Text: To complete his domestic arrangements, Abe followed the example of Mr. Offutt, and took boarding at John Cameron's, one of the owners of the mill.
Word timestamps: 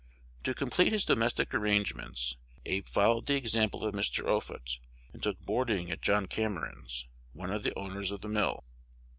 To 0.45 0.55
complete 0.55 0.91
his 0.93 1.05
domestic 1.05 1.53
arrangements, 1.53 2.35
Abe 2.65 2.87
followed 2.87 3.27
the 3.27 3.35
example 3.35 3.85
of 3.85 3.93
Mr. 3.93 4.25
Offutt, 4.25 4.79
and 5.13 5.21
took 5.21 5.39
boarding 5.41 5.91
at 5.91 6.01
John 6.01 6.25
Cameron's, 6.25 7.07
one 7.33 7.51
of 7.51 7.61
the 7.61 7.77
owners 7.77 8.09
of 8.09 8.21
the 8.21 8.27
mill. 8.27 8.63